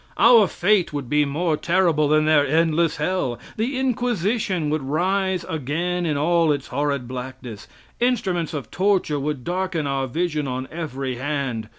[0.17, 3.37] Our fate would be more terrible than their endless hell!
[3.55, 7.67] The inquisition would rise again in all its horrid blackness!
[7.99, 11.69] Instruments of torture would darken our vision on every hand!